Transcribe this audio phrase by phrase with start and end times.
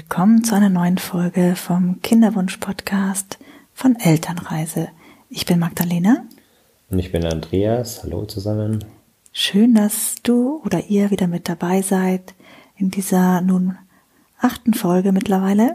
[0.00, 3.36] Willkommen zu einer neuen Folge vom Kinderwunsch-Podcast
[3.74, 4.90] von Elternreise.
[5.28, 6.24] Ich bin Magdalena.
[6.88, 8.04] Und ich bin Andreas.
[8.04, 8.84] Hallo zusammen.
[9.32, 12.34] Schön, dass du oder ihr wieder mit dabei seid
[12.76, 13.76] in dieser nun
[14.38, 15.74] achten Folge mittlerweile.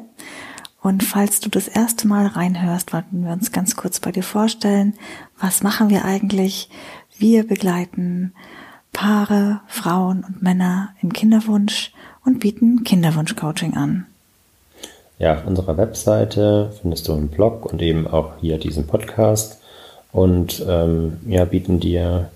[0.82, 4.94] Und falls du das erste Mal reinhörst, wollten wir uns ganz kurz bei dir vorstellen.
[5.38, 6.70] Was machen wir eigentlich?
[7.18, 8.34] Wir begleiten
[8.94, 11.92] Paare, Frauen und Männer im Kinderwunsch
[12.24, 14.08] und bieten Kinderwunsch-Coaching an.
[15.24, 19.58] Ja, auf unserer Webseite findest du einen Blog und eben auch hier diesen Podcast
[20.12, 22.30] und ähm, ja, bieten dir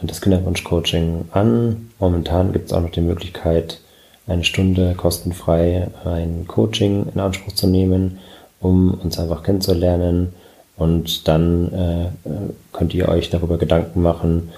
[0.00, 1.90] das Kinderwunsch-Coaching an.
[1.98, 3.82] Momentan gibt es auch noch die Möglichkeit,
[4.26, 8.18] eine Stunde kostenfrei ein Coaching in Anspruch zu nehmen,
[8.60, 10.32] um uns einfach kennenzulernen.
[10.78, 12.30] Und dann äh,
[12.72, 14.52] könnt ihr euch darüber Gedanken machen,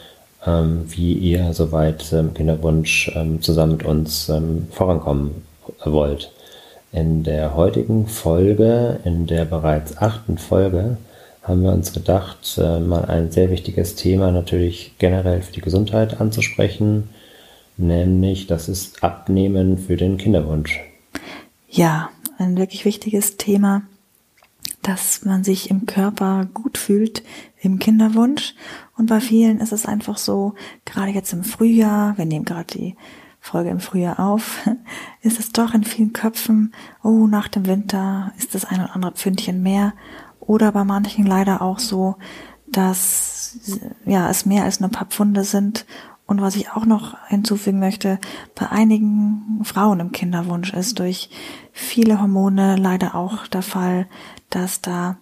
[0.47, 5.43] ähm, wie ihr soweit ähm, Kinderwunsch ähm, zusammen mit uns ähm, vorankommen
[5.85, 6.31] wollt.
[6.91, 10.97] In der heutigen Folge, in der bereits achten Folge,
[11.43, 16.21] haben wir uns gedacht, äh, mal ein sehr wichtiges Thema natürlich generell für die Gesundheit
[16.21, 17.11] anzusprechen,
[17.77, 20.81] nämlich das ist Abnehmen für den Kinderwunsch.
[21.69, 23.83] Ja, ein wirklich wichtiges Thema,
[24.83, 27.23] dass man sich im Körper gut fühlt
[27.61, 28.55] im Kinderwunsch.
[28.97, 32.97] Und bei vielen ist es einfach so, gerade jetzt im Frühjahr, wir nehmen gerade die
[33.41, 34.69] Folge im Frühjahr auf,
[35.23, 39.13] ist es doch in vielen Köpfen, oh, nach dem Winter ist das ein oder andere
[39.13, 39.95] Pfündchen mehr.
[40.41, 42.17] Oder bei manchen leider auch so,
[42.67, 43.61] dass
[44.05, 45.87] ja, es mehr als nur ein paar Pfunde sind.
[46.27, 48.19] Und was ich auch noch hinzufügen möchte,
[48.55, 51.31] bei einigen Frauen im Kinderwunsch ist durch
[51.73, 54.07] viele Hormone leider auch der Fall,
[54.51, 55.17] dass da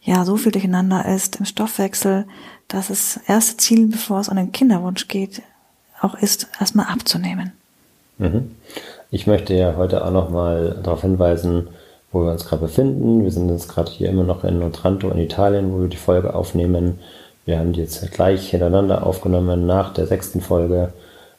[0.00, 2.26] ja so viel durcheinander ist im Stoffwechsel,
[2.66, 5.42] dass das erste Ziel, bevor es an den Kinderwunsch geht,
[6.00, 7.52] auch ist, erstmal abzunehmen.
[8.18, 8.54] Mhm.
[9.10, 11.68] Ich möchte ja heute auch nochmal darauf hinweisen,
[12.12, 13.24] wo wir uns gerade befinden.
[13.24, 16.34] Wir sind jetzt gerade hier immer noch in Otranto in Italien, wo wir die Folge
[16.34, 16.98] aufnehmen.
[17.44, 20.92] Wir haben die jetzt gleich hintereinander aufgenommen nach der sechsten Folge.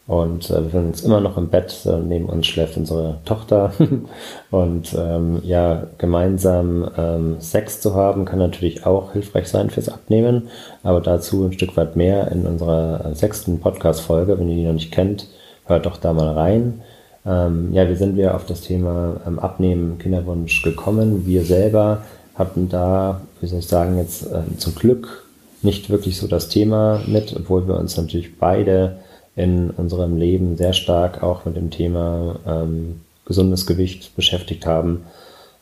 [0.09, 1.85] Und äh, wir befinden uns immer noch im Bett.
[1.85, 3.73] Äh, neben uns schläft unsere Tochter.
[4.49, 10.49] und ähm, ja, gemeinsam ähm, Sex zu haben, kann natürlich auch hilfreich sein fürs Abnehmen.
[10.81, 14.39] Aber dazu ein Stück weit mehr in unserer äh, sechsten Podcast-Folge.
[14.39, 15.27] Wenn ihr die noch nicht kennt,
[15.65, 16.81] hört doch da mal rein.
[17.23, 21.27] Ähm, ja, wie sind wir auf das Thema ähm, Abnehmen, Kinderwunsch gekommen?
[21.27, 22.01] Wir selber
[22.33, 25.27] hatten da, wie soll ich sagen, jetzt äh, zum Glück
[25.61, 28.97] nicht wirklich so das Thema mit, obwohl wir uns natürlich beide
[29.39, 35.05] in unserem Leben sehr stark auch mit dem Thema ähm, gesundes Gewicht beschäftigt haben.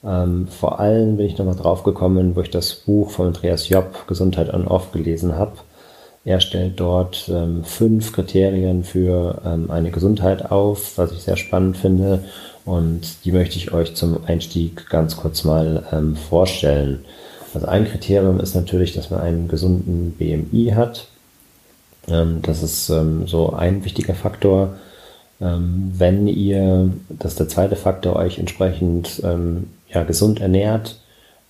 [0.03, 4.07] Ähm, vor allem bin ich nochmal drauf gekommen, wo ich das Buch von Andreas Jopp,
[4.07, 5.57] Gesundheit on Off, gelesen habe.
[6.25, 11.77] Er stellt dort ähm, fünf Kriterien für ähm, eine Gesundheit auf, was ich sehr spannend
[11.77, 12.23] finde.
[12.65, 17.05] Und die möchte ich euch zum Einstieg ganz kurz mal ähm, vorstellen.
[17.53, 21.07] Also ein Kriterium ist natürlich, dass man einen gesunden BMI hat.
[22.07, 24.75] Ähm, das ist ähm, so ein wichtiger Faktor.
[25.39, 29.21] Ähm, wenn ihr, das ist der zweite Faktor, euch entsprechend
[29.89, 30.99] ja, gesund ernährt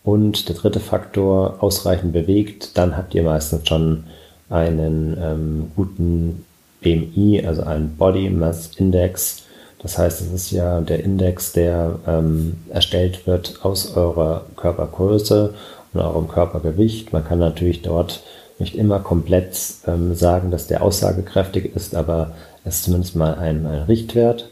[0.03, 4.03] und der dritte Faktor ausreichend bewegt, dann habt ihr meistens schon
[4.49, 6.45] einen ähm, guten
[6.81, 9.43] BMI, also einen Body Mass Index.
[9.79, 15.53] Das heißt, es ist ja der Index, der ähm, erstellt wird aus eurer Körpergröße
[15.93, 17.13] und eurem Körpergewicht.
[17.13, 18.23] Man kann natürlich dort
[18.59, 19.57] nicht immer komplett
[19.87, 22.31] ähm, sagen, dass der aussagekräftig ist, aber
[22.63, 24.49] es ist zumindest mal ein, ein Richtwert.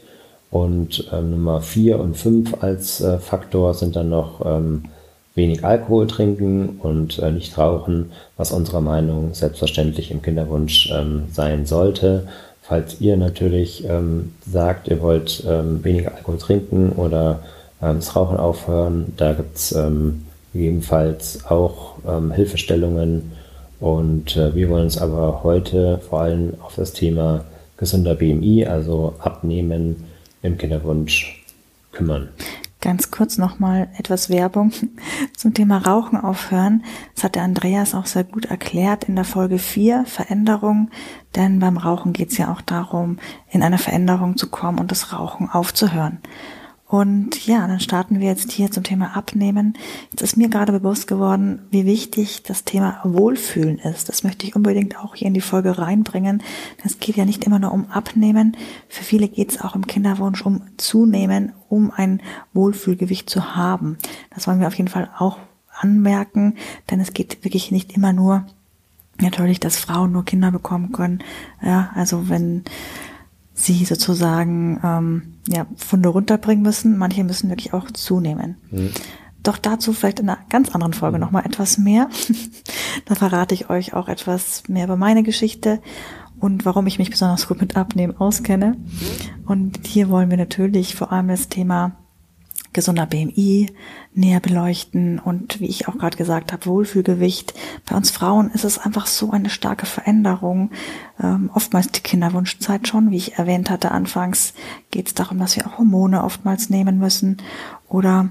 [0.50, 4.84] Und ähm, Nummer 4 und 5 als äh, Faktor sind dann noch ähm,
[5.34, 11.66] wenig Alkohol trinken und äh, nicht rauchen, was unserer Meinung selbstverständlich im Kinderwunsch ähm, sein
[11.66, 12.28] sollte.
[12.62, 17.40] Falls ihr natürlich ähm, sagt, ihr wollt ähm, weniger Alkohol trinken oder
[17.78, 20.24] das Rauchen aufhören, da gibt's ähm,
[20.54, 21.96] gegebenenfalls auch
[22.34, 23.32] Hilfestellungen
[23.80, 27.44] und äh, wir wollen uns aber heute vor allem auf das Thema
[27.76, 30.04] gesunder BMI, also Abnehmen
[30.42, 31.44] im Kinderwunsch
[31.92, 32.28] kümmern.
[32.80, 34.70] Ganz kurz nochmal etwas Werbung
[35.36, 36.84] zum Thema Rauchen aufhören.
[37.14, 40.90] Das hat der Andreas auch sehr gut erklärt in der Folge 4, Veränderung.
[41.34, 43.18] Denn beim Rauchen geht es ja auch darum,
[43.50, 46.18] in eine Veränderung zu kommen und das Rauchen aufzuhören.
[46.88, 49.74] Und ja, dann starten wir jetzt hier zum Thema Abnehmen.
[50.12, 54.08] Jetzt ist mir gerade bewusst geworden, wie wichtig das Thema Wohlfühlen ist.
[54.08, 56.44] Das möchte ich unbedingt auch hier in die Folge reinbringen.
[56.84, 58.56] Es geht ja nicht immer nur um Abnehmen.
[58.88, 62.22] Für viele geht es auch im Kinderwunsch um Zunehmen, um ein
[62.52, 63.98] Wohlfühlgewicht zu haben.
[64.32, 65.38] Das wollen wir auf jeden Fall auch
[65.80, 66.54] anmerken,
[66.90, 68.46] denn es geht wirklich nicht immer nur
[69.20, 71.22] natürlich, dass Frauen nur Kinder bekommen können.
[71.62, 72.64] Ja, also wenn
[73.56, 76.96] sie sozusagen ähm, ja, Funde runterbringen müssen.
[76.98, 78.56] Manche müssen wirklich auch zunehmen.
[78.70, 78.90] Mhm.
[79.42, 81.24] Doch dazu vielleicht in einer ganz anderen Folge mhm.
[81.24, 82.08] nochmal etwas mehr.
[83.06, 85.80] da verrate ich euch auch etwas mehr über meine Geschichte
[86.38, 88.76] und warum ich mich besonders gut mit Abnehmen auskenne.
[89.46, 91.96] Und hier wollen wir natürlich vor allem das Thema
[92.76, 93.72] gesunder BMI
[94.14, 97.54] näher beleuchten und wie ich auch gerade gesagt habe, Wohlfühlgewicht.
[97.88, 100.70] Bei uns Frauen ist es einfach so eine starke Veränderung.
[101.20, 104.54] Ähm, oftmals die Kinderwunschzeit schon, wie ich erwähnt hatte anfangs,
[104.90, 107.38] geht es darum, dass wir auch Hormone oftmals nehmen müssen
[107.88, 108.28] oder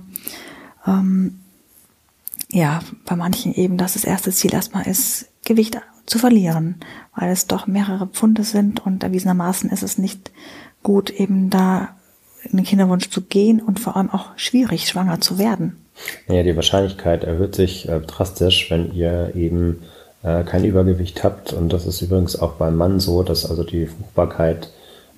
[0.88, 1.40] ähm,
[2.50, 6.76] ja, bei manchen eben, dass das erste Ziel erstmal ist, Gewicht zu verlieren,
[7.16, 10.32] weil es doch mehrere Pfunde sind und erwiesenermaßen ist es nicht
[10.84, 11.95] gut, eben da
[12.52, 15.78] in den Kinderwunsch zu gehen und vor allem auch schwierig, schwanger zu werden.
[16.28, 19.82] Ja, die Wahrscheinlichkeit erhöht sich äh, drastisch, wenn ihr eben
[20.24, 21.54] äh, kein Übergewicht habt.
[21.54, 24.70] Und das ist übrigens auch beim Mann so, dass also die Fruchtbarkeit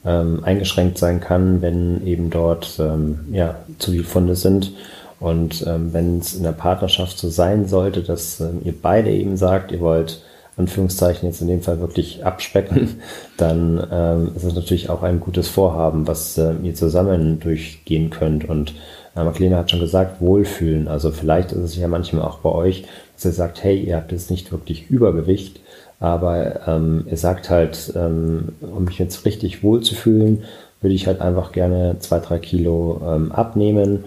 [0.06, 4.74] ähm, eingeschränkt sein kann, wenn eben dort ähm, ja, zu viele Funde sind.
[5.20, 9.36] Und ähm, wenn es in der Partnerschaft so sein sollte, dass ähm, ihr beide eben
[9.36, 10.22] sagt, ihr wollt
[10.58, 13.02] Anführungszeichen jetzt in dem Fall wirklich abspecken,
[13.38, 18.50] dann ähm, ist es natürlich auch ein gutes Vorhaben, was äh, ihr zusammen durchgehen könnt.
[18.50, 18.74] Und
[19.16, 20.88] äh, Marlene hat schon gesagt, wohlfühlen.
[20.88, 24.12] Also vielleicht ist es ja manchmal auch bei euch, dass ihr sagt, hey, ihr habt
[24.12, 25.60] jetzt nicht wirklich Übergewicht,
[26.00, 30.44] aber ähm, ihr sagt halt, ähm, um mich jetzt richtig wohlzufühlen,
[30.82, 34.04] würde ich halt einfach gerne zwei, drei Kilo ähm, abnehmen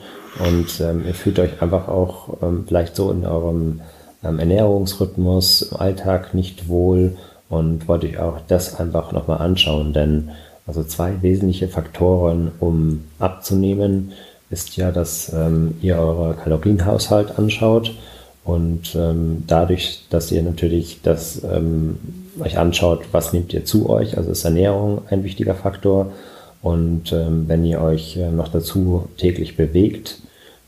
[0.49, 3.81] und ähm, ihr fühlt euch einfach auch ähm, vielleicht so in eurem
[4.23, 7.17] Ernährungsrhythmus im Alltag nicht wohl
[7.49, 10.31] und wollte ich auch das einfach nochmal anschauen, denn
[10.67, 14.13] also zwei wesentliche Faktoren, um abzunehmen,
[14.51, 17.93] ist ja, dass ähm, ihr euren Kalorienhaushalt anschaut
[18.45, 21.99] und ähm, dadurch, dass ihr natürlich das ähm,
[22.41, 26.13] euch anschaut, was nehmt ihr zu euch, also ist Ernährung ein wichtiger Faktor
[26.63, 30.19] und ähm, wenn ihr euch äh, noch dazu täglich bewegt,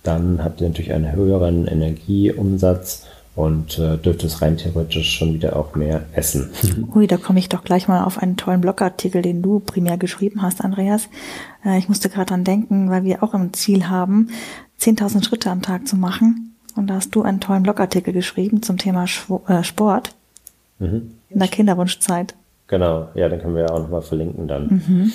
[0.02, 5.56] dann habt ihr natürlich einen höheren Energieumsatz und äh, dürfte es rein theoretisch schon wieder
[5.56, 6.50] auch mehr essen.
[6.94, 10.43] Ui, da komme ich doch gleich mal auf einen tollen Blogartikel, den du primär geschrieben
[10.43, 11.08] hast, Andreas.
[11.64, 14.29] Äh, ich musste gerade dran denken, weil wir auch im Ziel haben,
[14.81, 16.55] 10.000 Schritte am Tag zu machen.
[16.76, 20.14] Und da hast du einen tollen Blogartikel geschrieben zum Thema Schw äh, Sport
[20.78, 21.12] mhm.
[21.28, 22.35] in der Kinderwunschzeit.
[22.67, 24.67] Genau, ja, den können wir ja auch nochmal verlinken dann.
[24.69, 25.12] Mhm.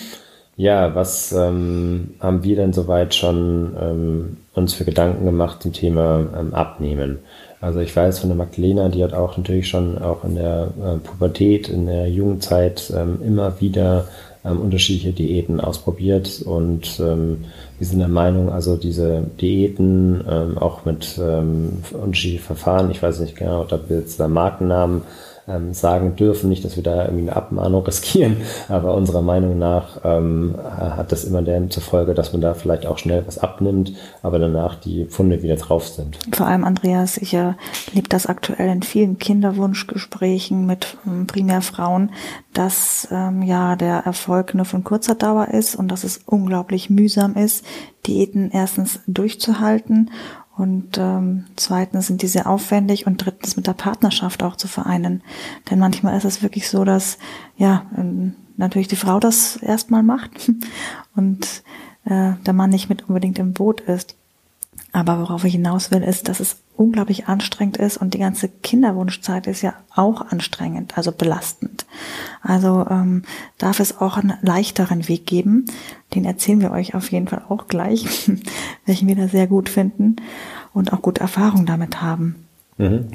[0.55, 6.25] Ja, was ähm, haben wir denn soweit schon ähm, uns für Gedanken gemacht zum Thema
[6.35, 7.19] ähm, Abnehmen?
[7.59, 10.97] Also ich weiß von der Magdalena, die hat auch natürlich schon auch in der äh,
[10.97, 14.05] Pubertät, in der Jugendzeit ähm, immer wieder
[14.45, 17.45] ähm, unterschiedliche Diäten ausprobiert und ähm,
[17.79, 23.19] wir sind der Meinung, also diese Diäten ähm, auch mit ähm, unterschiedlichen Verfahren, ich weiß
[23.21, 25.01] nicht genau, ob wir jetzt da Markennamen
[25.47, 26.49] ähm, sagen dürfen.
[26.49, 28.37] Nicht, dass wir da irgendwie eine Abmahnung riskieren,
[28.69, 32.85] aber unserer Meinung nach ähm, hat das immer der zur Folge, dass man da vielleicht
[32.85, 36.19] auch schnell was abnimmt, aber danach die Funde wieder drauf sind.
[36.31, 42.11] Vor allem, Andreas, ich erlebe das aktuell in vielen Kinderwunschgesprächen mit ähm, primär Frauen,
[42.53, 47.35] dass ähm, ja der Erfolg nur von kurzer Dauer ist und dass es unglaublich mühsam
[47.35, 47.65] ist,
[48.05, 50.11] Diäten erstens durchzuhalten
[50.57, 55.21] und ähm, zweitens sind die sehr aufwendig und drittens mit der Partnerschaft auch zu vereinen.
[55.69, 57.19] Denn manchmal ist es wirklich so, dass
[57.57, 60.51] ja ähm, natürlich die Frau das erstmal macht
[61.15, 61.63] und
[62.05, 64.15] äh, der Mann nicht mit unbedingt im Boot ist.
[64.91, 69.47] Aber worauf ich hinaus will, ist, dass es unglaublich anstrengend ist und die ganze Kinderwunschzeit
[69.47, 71.85] ist ja auch anstrengend, also belastend.
[72.41, 73.23] Also ähm,
[73.57, 75.65] darf es auch einen leichteren Weg geben.
[76.13, 78.31] Den erzählen wir euch auf jeden Fall auch gleich,
[78.85, 80.17] welchen wir da sehr gut finden
[80.73, 82.47] und auch gute Erfahrungen damit haben.
[82.77, 83.07] Mhm.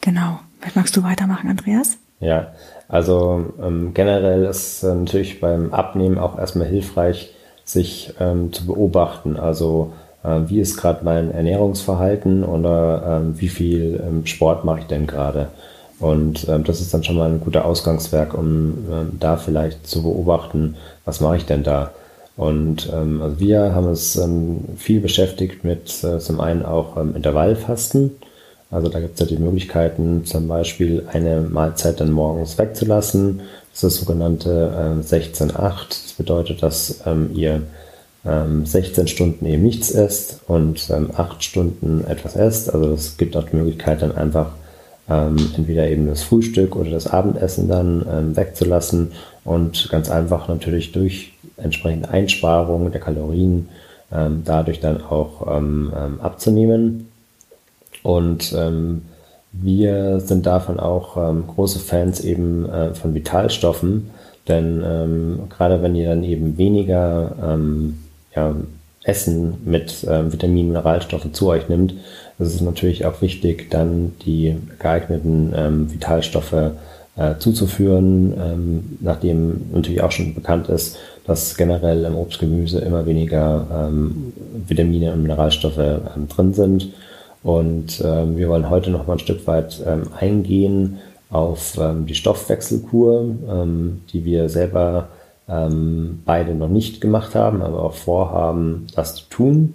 [0.00, 0.40] Genau.
[0.62, 1.98] Was magst du weitermachen, Andreas?
[2.20, 2.52] Ja,
[2.88, 9.36] also ähm, generell ist äh, natürlich beim Abnehmen auch erstmal hilfreich, sich ähm, zu beobachten.
[9.38, 15.06] Also wie ist gerade mein Ernährungsverhalten oder ähm, wie viel ähm, Sport mache ich denn
[15.06, 15.48] gerade.
[16.00, 20.02] Und ähm, das ist dann schon mal ein guter Ausgangswerk, um ähm, da vielleicht zu
[20.02, 21.92] beobachten, was mache ich denn da.
[22.36, 27.14] Und ähm, also wir haben uns ähm, viel beschäftigt mit äh, zum einen auch ähm,
[27.14, 28.12] Intervallfasten.
[28.70, 33.40] Also da gibt es ja die Möglichkeiten, zum Beispiel eine Mahlzeit dann morgens wegzulassen.
[33.72, 35.88] Das ist das sogenannte äh, 16-8.
[35.88, 37.62] Das bedeutet, dass ähm, ihr
[38.24, 42.72] ähm, 16 Stunden eben nichts esst und ähm, 8 Stunden etwas esst.
[42.72, 44.50] Also es gibt auch die Möglichkeit dann einfach
[45.08, 49.12] ähm, entweder eben das Frühstück oder das Abendessen dann ähm, wegzulassen
[49.44, 53.68] und ganz einfach natürlich durch entsprechende Einsparung der Kalorien
[54.12, 57.08] ähm, dadurch dann auch ähm, ähm, abzunehmen.
[58.02, 59.02] Und ähm,
[59.52, 64.10] wir sind davon auch ähm, große Fans eben äh, von Vitalstoffen,
[64.48, 67.98] Denn ähm, gerade wenn ihr dann eben weniger ähm,
[68.34, 68.54] ja,
[69.02, 71.94] Essen mit ähm, Vitaminen, Mineralstoffen zu euch nimmt,
[72.38, 76.72] ist es natürlich auch wichtig, dann die geeigneten ähm, Vitalstoffe
[77.16, 80.96] äh, zuzuführen, ähm, nachdem natürlich auch schon bekannt ist,
[81.26, 84.32] dass generell im Obstgemüse immer weniger ähm,
[84.66, 86.92] Vitamine und Mineralstoffe ähm, drin sind.
[87.42, 90.98] Und ähm, wir wollen heute noch mal ein Stück weit ähm, eingehen
[91.30, 95.08] auf ähm, die Stoffwechselkur, ähm, die wir selber
[95.50, 99.74] ähm, beide noch nicht gemacht haben, aber auch vorhaben, das zu tun.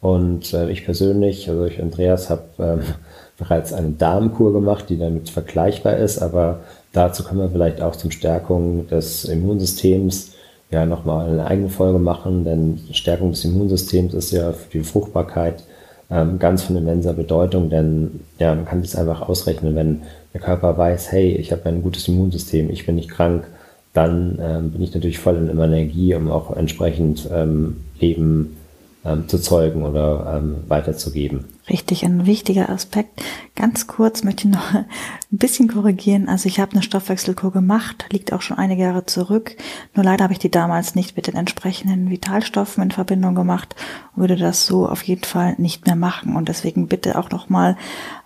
[0.00, 2.80] Und äh, ich persönlich, also ich Andreas, habe ähm,
[3.38, 6.60] bereits eine Darmkur gemacht, die damit vergleichbar ist, aber
[6.92, 10.32] dazu können wir vielleicht auch zum Stärkung des Immunsystems
[10.70, 15.64] ja nochmal eine eigene Folge machen, denn Stärkung des Immunsystems ist ja für die Fruchtbarkeit
[16.10, 20.02] ähm, ganz von immenser Bedeutung, denn ja, man kann das einfach ausrechnen, wenn
[20.32, 23.46] der Körper weiß, hey, ich habe ein gutes Immunsystem, ich bin nicht krank,
[23.94, 28.56] dann ähm, bin ich natürlich voll in Energie, um auch entsprechend ähm, Leben
[29.04, 31.44] ähm, zu zeugen oder ähm, weiterzugeben.
[31.68, 33.22] Richtig, ein wichtiger Aspekt.
[33.54, 34.86] Ganz kurz möchte ich noch ein
[35.30, 36.28] bisschen korrigieren.
[36.28, 39.56] Also ich habe eine Stoffwechselkur gemacht, liegt auch schon einige Jahre zurück.
[39.94, 43.76] Nur leider habe ich die damals nicht mit den entsprechenden Vitalstoffen in Verbindung gemacht
[44.16, 46.34] und würde das so auf jeden Fall nicht mehr machen.
[46.34, 47.76] Und deswegen bitte auch noch mal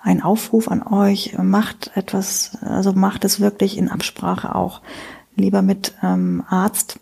[0.02, 1.36] ein Aufruf an euch.
[1.38, 4.80] Macht etwas, also macht es wirklich in Absprache auch
[5.38, 6.98] lieber mit ähm, Arzt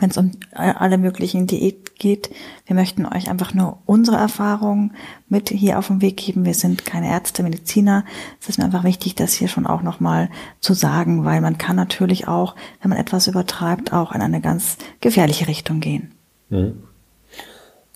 [0.00, 2.30] wenn es um alle möglichen Diät geht.
[2.66, 4.92] Wir möchten euch einfach nur unsere Erfahrungen
[5.28, 6.44] mit hier auf den Weg geben.
[6.44, 8.04] Wir sind keine Ärzte, Mediziner.
[8.40, 10.28] Es ist mir einfach wichtig, das hier schon auch nochmal
[10.60, 14.76] zu sagen, weil man kann natürlich auch, wenn man etwas übertreibt, auch in eine ganz
[15.00, 16.12] gefährliche Richtung gehen.
[16.50, 16.82] Mhm.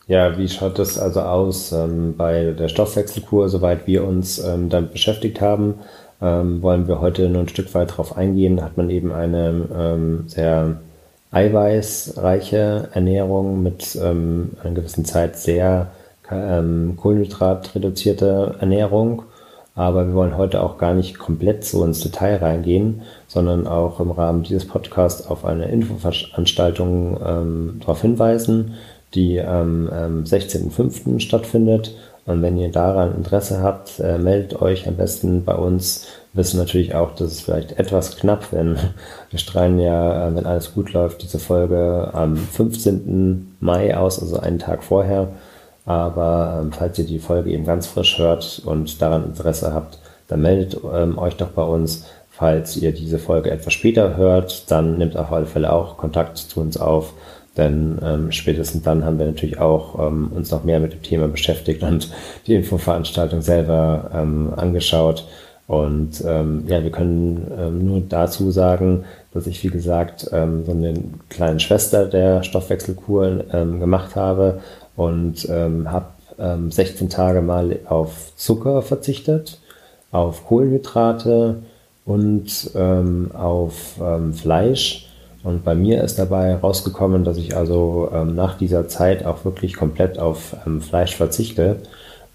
[0.06, 4.92] Ja, wie schaut das also aus ähm, bei der Stoffwechselkur, soweit wir uns ähm, damit
[4.92, 5.74] beschäftigt haben?
[6.22, 10.24] Ähm, wollen wir heute nur ein Stück weit darauf eingehen, hat man eben eine ähm,
[10.26, 10.80] sehr
[11.30, 15.88] eiweißreiche Ernährung mit ähm, einer gewissen Zeit sehr
[16.30, 19.22] ähm, kohlenhydratreduzierte Ernährung.
[19.74, 24.10] Aber wir wollen heute auch gar nicht komplett so ins Detail reingehen, sondern auch im
[24.10, 28.74] Rahmen dieses Podcasts auf eine Infoveranstaltung ähm, darauf hinweisen,
[29.14, 31.20] die am ähm, 16.05.
[31.20, 31.94] stattfindet.
[32.30, 36.94] Und wenn ihr daran Interesse habt, äh, meldet euch am besten bei uns wissen natürlich
[36.94, 38.76] auch, dass es vielleicht etwas knapp, wenn
[39.30, 43.56] wir strahlen ja, äh, wenn alles gut läuft, diese Folge am 15.
[43.60, 45.28] Mai aus, also einen Tag vorher.
[45.86, 50.42] Aber ähm, falls ihr die Folge eben ganz frisch hört und daran Interesse habt, dann
[50.42, 52.06] meldet ähm, euch doch bei uns.
[52.30, 56.60] Falls ihr diese Folge etwas später hört, dann nehmt auf alle Fälle auch Kontakt zu
[56.60, 57.12] uns auf.
[57.56, 61.28] Denn ähm, spätestens dann haben wir natürlich auch ähm, uns noch mehr mit dem Thema
[61.28, 62.10] beschäftigt und
[62.46, 65.26] die Infoveranstaltung selber ähm, angeschaut.
[65.66, 70.72] Und ähm, ja, wir können ähm, nur dazu sagen, dass ich, wie gesagt, ähm, so
[70.72, 70.94] eine
[71.28, 74.60] kleine Schwester der Stoffwechselkur ähm, gemacht habe
[74.96, 76.06] und ähm, habe
[76.40, 79.60] ähm, 16 Tage mal auf Zucker verzichtet,
[80.10, 81.62] auf Kohlenhydrate
[82.04, 85.09] und ähm, auf ähm, Fleisch.
[85.42, 89.74] Und bei mir ist dabei rausgekommen, dass ich also ähm, nach dieser Zeit auch wirklich
[89.74, 91.76] komplett auf ähm, Fleisch verzichte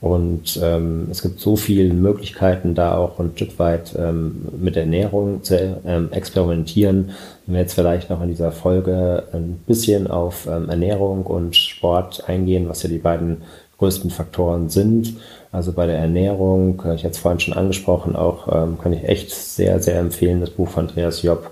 [0.05, 5.41] und ähm, es gibt so viele Möglichkeiten, da auch ein Stück weit ähm, mit Ernährung
[5.41, 7.11] zu ähm, experimentieren.
[7.45, 12.29] Wenn wir jetzt vielleicht noch in dieser Folge ein bisschen auf ähm, Ernährung und Sport
[12.29, 13.37] eingehen, was ja die beiden
[13.79, 15.15] größten Faktoren sind.
[15.51, 19.05] Also bei der Ernährung, äh, ich hatte es vorhin schon angesprochen, auch ähm, kann ich
[19.05, 21.49] echt sehr, sehr empfehlen, das Buch von Andreas Job,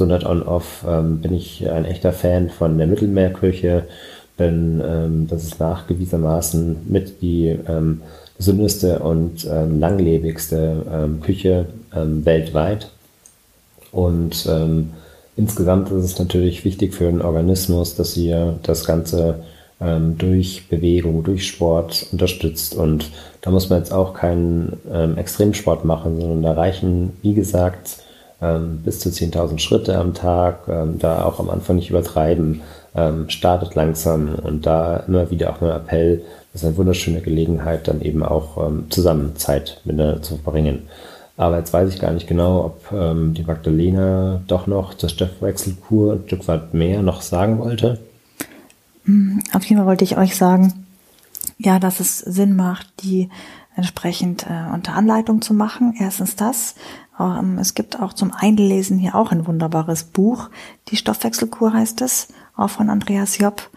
[0.00, 3.84] On Off, ähm, bin ich ein echter Fan von der Mittelmeerküche
[4.38, 8.02] denn ähm, das ist nachgewiesenermaßen mit die ähm,
[8.36, 12.90] gesündeste und ähm, langlebigste ähm, Küche ähm, weltweit.
[13.92, 14.90] Und ähm,
[15.36, 19.42] insgesamt ist es natürlich wichtig für den Organismus, dass ihr das Ganze
[19.80, 22.74] ähm, durch Bewegung, durch Sport unterstützt.
[22.74, 23.10] Und
[23.40, 28.00] da muss man jetzt auch keinen ähm, Extremsport machen, sondern da reichen, wie gesagt,
[28.40, 32.62] ähm, bis zu 10.000 Schritte am Tag, ähm, da auch am Anfang nicht übertreiben
[32.96, 37.86] ähm, startet langsam und da immer wieder auch mein Appell, das ist eine wunderschöne Gelegenheit,
[37.88, 40.88] dann eben auch ähm, zusammen Zeit miteinander zu verbringen.
[41.36, 46.14] Aber jetzt weiß ich gar nicht genau, ob ähm, die Magdalena doch noch zur Stoffwechselkur
[46.14, 48.00] ein Stück weit mehr noch sagen wollte.
[49.04, 50.86] Mm, auf jeden Fall wollte ich euch sagen,
[51.58, 53.28] ja, dass es Sinn macht, die
[53.76, 55.94] entsprechend äh, unter Anleitung zu machen.
[55.98, 56.74] Erstens das.
[57.18, 60.50] Ähm, es gibt auch zum Einlesen hier auch ein wunderbares Buch.
[60.88, 63.70] Die Stoffwechselkur heißt es auch von Andreas Jopp.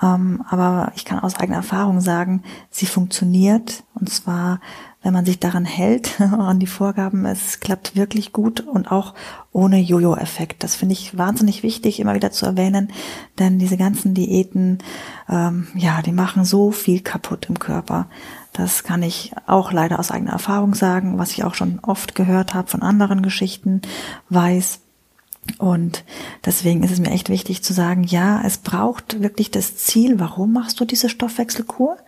[0.00, 3.82] Ähm, aber ich kann aus eigener Erfahrung sagen, sie funktioniert.
[3.94, 4.60] Und zwar,
[5.02, 9.14] wenn man sich daran hält, an die Vorgaben, es klappt wirklich gut und auch
[9.52, 10.62] ohne Jojo-Effekt.
[10.62, 12.92] Das finde ich wahnsinnig wichtig, immer wieder zu erwähnen,
[13.38, 14.78] denn diese ganzen Diäten,
[15.28, 18.06] ähm, ja, die machen so viel kaputt im Körper.
[18.58, 22.54] Das kann ich auch leider aus eigener Erfahrung sagen, was ich auch schon oft gehört
[22.54, 23.82] habe von anderen Geschichten,
[24.30, 24.80] weiß.
[25.58, 26.04] Und
[26.44, 30.52] deswegen ist es mir echt wichtig zu sagen, ja, es braucht wirklich das Ziel, warum
[30.52, 31.98] machst du diese Stoffwechselkur?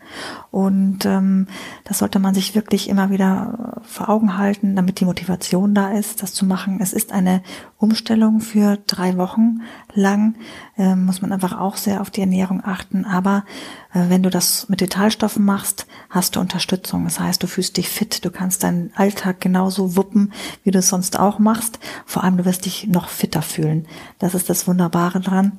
[0.51, 1.47] Und ähm,
[1.85, 5.93] das sollte man sich wirklich immer wieder äh, vor Augen halten, damit die Motivation da
[5.93, 6.79] ist, das zu machen.
[6.81, 7.43] Es ist eine
[7.79, 9.61] Umstellung für drei Wochen
[9.95, 10.35] lang,
[10.77, 13.05] äh, muss man einfach auch sehr auf die Ernährung achten.
[13.05, 13.45] Aber
[13.93, 17.05] äh, wenn du das mit Vitalstoffen machst, hast du Unterstützung.
[17.05, 20.33] Das heißt, du fühlst dich fit, du kannst deinen Alltag genauso wuppen,
[20.65, 21.79] wie du es sonst auch machst.
[22.07, 23.87] Vor allem, du wirst dich noch fitter fühlen.
[24.19, 25.53] Das ist das Wunderbare dran.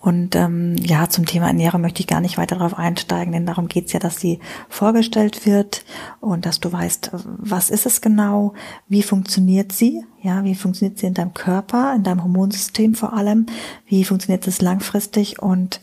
[0.00, 3.68] Und ähm, ja, zum Thema Ernährung möchte ich gar nicht weiter darauf einsteigen, denn darum
[3.68, 4.40] geht's ja, dass sie
[4.70, 5.84] vorgestellt wird
[6.20, 8.54] und dass du weißt, was ist es genau,
[8.88, 13.44] wie funktioniert sie, ja, wie funktioniert sie in deinem Körper, in deinem Hormonsystem vor allem,
[13.86, 15.82] wie funktioniert es langfristig und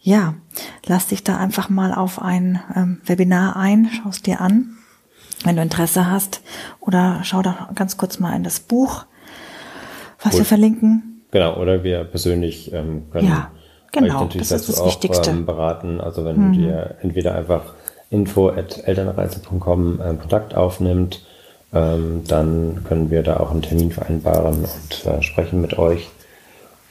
[0.00, 0.34] ja,
[0.86, 4.76] lass dich da einfach mal auf ein ähm, Webinar ein, schau es dir an,
[5.44, 6.42] wenn du Interesse hast
[6.80, 9.06] oder schau doch ganz kurz mal in das Buch,
[10.20, 10.40] was Gut.
[10.40, 13.50] wir verlinken Genau, oder wir persönlich ähm, können ja,
[13.90, 16.00] genau, euch natürlich dazu auch ähm, beraten.
[16.00, 16.52] Also wenn mhm.
[16.52, 17.62] dir entweder einfach
[18.10, 21.24] info at elternreise.com ähm, Kontakt aufnimmt,
[21.72, 26.10] ähm, dann können wir da auch einen Termin vereinbaren und äh, sprechen mit euch.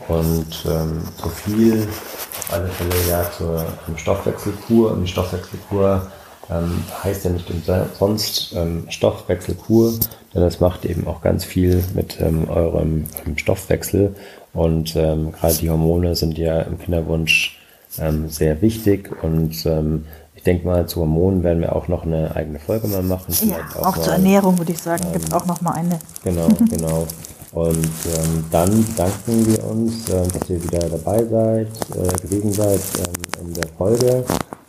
[0.07, 3.63] Und ähm, so viel auf alle Fälle ja zur
[3.95, 4.91] Stoffwechselkur.
[4.93, 6.11] Und die Stoffwechselkur
[6.49, 9.93] ähm, heißt ja nicht umsonst ähm, Stoffwechselkur,
[10.33, 13.05] denn es macht eben auch ganz viel mit ähm, eurem
[13.35, 14.15] Stoffwechsel.
[14.53, 17.59] Und ähm, gerade die Hormone sind ja im Kinderwunsch
[17.99, 19.11] ähm, sehr wichtig.
[19.21, 20.05] Und ähm,
[20.35, 23.33] ich denke mal, zu Hormonen werden wir auch noch eine eigene Folge mal machen.
[23.47, 25.73] Ja, auch, auch mal, zur Ernährung würde ich sagen, ähm, gibt es auch noch mal
[25.73, 25.99] eine.
[26.23, 27.07] Genau, genau.
[27.51, 32.79] Und ähm, dann danken wir uns, äh, dass ihr wieder dabei seid, äh, gewesen seid
[32.97, 34.23] ähm, in der Folge.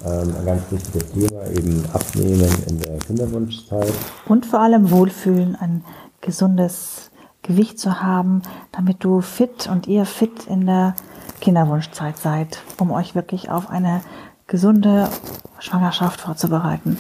[0.05, 3.93] Ähm, ein ganz wichtiges Thema, eben Abnehmen in der Kinderwunschzeit.
[4.27, 5.85] Und vor allem Wohlfühlen, ein
[6.21, 7.11] gesundes
[7.43, 10.95] Gewicht zu haben, damit du fit und ihr fit in der
[11.41, 14.01] Kinderwunschzeit seid, um euch wirklich auf eine
[14.47, 15.09] gesunde
[15.59, 16.97] Schwangerschaft vorzubereiten.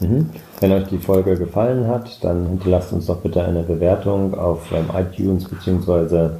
[0.00, 0.30] Mhm.
[0.60, 4.86] Wenn euch die Folge gefallen hat, dann hinterlasst uns doch bitte eine Bewertung auf ähm,
[4.94, 6.30] iTunes bzw.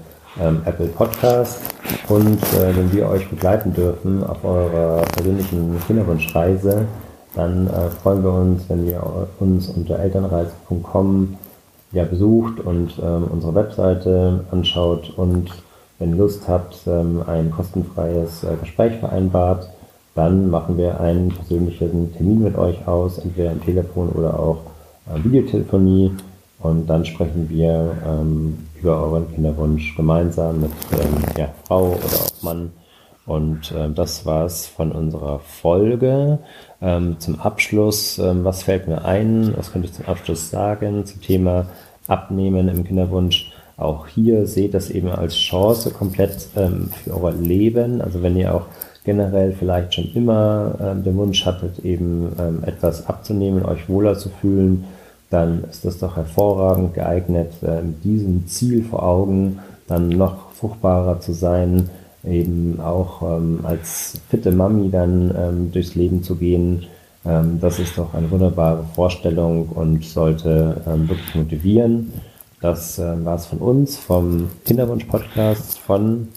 [0.41, 1.61] Ähm, Apple Podcast.
[2.09, 6.87] Und äh, wenn wir euch begleiten dürfen auf eurer persönlichen Kinderwunschreise,
[7.35, 9.03] dann äh, freuen wir uns, wenn ihr
[9.39, 11.37] uns unter elternreise.com
[11.93, 15.51] ja, besucht und ähm, unsere Webseite anschaut und
[15.99, 19.71] wenn Lust habt, ähm, ein kostenfreies äh, Gespräch vereinbart,
[20.15, 24.59] dann machen wir einen persönlichen Termin mit euch aus, entweder am Telefon oder auch
[25.09, 26.13] äh, Videotelefonie
[26.59, 32.43] und dann sprechen wir ähm, über euren Kinderwunsch gemeinsam mit ähm, ja, Frau oder auch
[32.43, 32.73] Mann.
[33.27, 36.39] Und äh, das war's von unserer Folge.
[36.81, 39.53] Ähm, zum Abschluss, ähm, was fällt mir ein?
[39.57, 41.67] Was könnte ich zum Abschluss sagen zum Thema
[42.07, 43.53] Abnehmen im Kinderwunsch?
[43.77, 48.01] Auch hier seht das eben als Chance komplett ähm, für euer Leben.
[48.01, 48.67] Also wenn ihr auch
[49.05, 54.31] generell vielleicht schon immer ähm, den Wunsch hattet, eben ähm, etwas abzunehmen, euch wohler zu
[54.31, 54.85] fühlen,
[55.31, 61.21] dann ist das doch hervorragend geeignet, äh, mit diesem Ziel vor Augen dann noch fruchtbarer
[61.21, 61.89] zu sein,
[62.25, 66.87] eben auch ähm, als fitte Mami dann ähm, durchs Leben zu gehen.
[67.25, 72.13] Ähm, das ist doch eine wunderbare Vorstellung und sollte ähm, wirklich motivieren.
[72.61, 76.29] Das äh, war es von uns, vom Kinderwunsch-Podcast von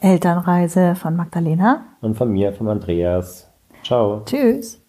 [0.00, 3.46] Elternreise von Magdalena und von mir, von Andreas.
[3.84, 4.22] Ciao.
[4.26, 4.81] Tschüss.